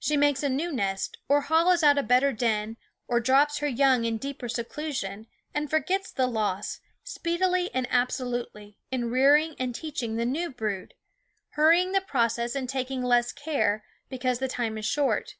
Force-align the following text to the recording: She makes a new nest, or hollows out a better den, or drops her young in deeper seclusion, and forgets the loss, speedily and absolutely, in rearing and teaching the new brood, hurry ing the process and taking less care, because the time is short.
She 0.00 0.16
makes 0.16 0.42
a 0.42 0.48
new 0.48 0.72
nest, 0.72 1.18
or 1.28 1.42
hollows 1.42 1.84
out 1.84 1.96
a 1.96 2.02
better 2.02 2.32
den, 2.32 2.76
or 3.06 3.20
drops 3.20 3.58
her 3.58 3.68
young 3.68 4.04
in 4.04 4.18
deeper 4.18 4.48
seclusion, 4.48 5.28
and 5.54 5.70
forgets 5.70 6.10
the 6.10 6.26
loss, 6.26 6.80
speedily 7.04 7.70
and 7.72 7.86
absolutely, 7.88 8.78
in 8.90 9.10
rearing 9.12 9.54
and 9.60 9.72
teaching 9.72 10.16
the 10.16 10.26
new 10.26 10.50
brood, 10.50 10.94
hurry 11.50 11.82
ing 11.82 11.92
the 11.92 12.00
process 12.00 12.56
and 12.56 12.68
taking 12.68 13.04
less 13.04 13.30
care, 13.30 13.84
because 14.08 14.40
the 14.40 14.48
time 14.48 14.76
is 14.76 14.86
short. 14.86 15.36